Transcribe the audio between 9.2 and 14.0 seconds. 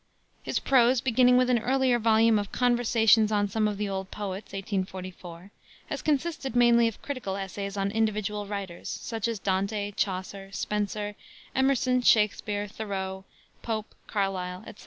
as Dante, Chaucer, Spenser, Emerson, Shakespere, Thoreau, Pope,